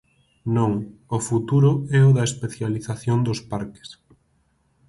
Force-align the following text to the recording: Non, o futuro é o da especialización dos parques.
Non, 0.55 0.71
o 1.15 1.17
futuro 1.29 1.71
é 1.99 2.01
o 2.09 2.11
da 2.17 2.27
especialización 2.29 3.19
dos 3.27 3.39
parques. 3.51 3.89